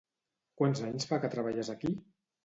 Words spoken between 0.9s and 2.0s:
fa que treballes aquí?